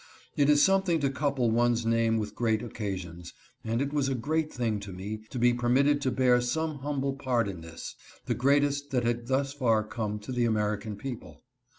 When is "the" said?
8.25-8.33, 10.31-10.45